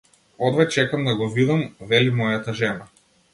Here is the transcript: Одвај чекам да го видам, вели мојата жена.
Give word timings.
Одвај 0.45 0.67
чекам 0.75 1.03
да 1.09 1.13
го 1.19 1.27
видам, 1.35 1.61
вели 1.93 2.17
мојата 2.23 2.57
жена. 2.63 2.91